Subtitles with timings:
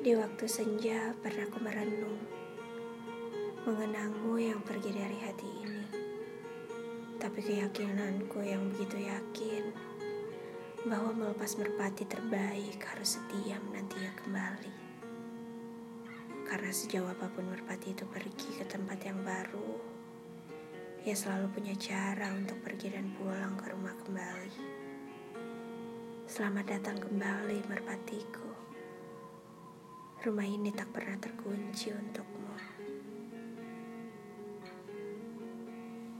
[0.00, 2.24] Di waktu senja pernah ku merenung
[3.68, 5.84] Mengenangmu yang pergi dari hati ini.
[7.20, 9.68] Tapi keyakinanku yang begitu yakin
[10.88, 14.74] Bahwa melepas merpati terbaik harus setia menantinya kembali.
[16.48, 19.76] Karena sejauh apa pun merpati itu pergi ke tempat yang baru
[21.04, 24.56] Ia selalu punya cara untuk pergi dan pulang ke rumah kembali.
[26.24, 28.50] Selamat datang kembali merpatiku
[30.20, 32.19] Rumah ini tak pernah terkunci untukmu.